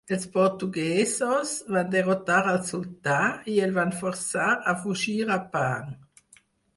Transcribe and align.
Els 0.15 0.23
portuguesos 0.35 1.49
van 1.75 1.91
derrotar 1.95 2.39
al 2.53 2.57
sultà 2.69 3.17
i 3.57 3.57
el 3.65 3.75
van 3.75 3.93
forçar 3.99 4.47
a 4.73 4.73
fugir 4.87 5.19
a 5.37 5.39
Pahang. 5.57 5.93